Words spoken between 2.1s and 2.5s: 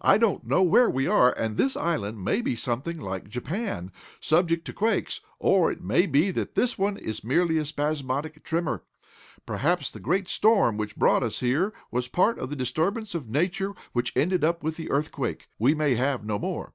may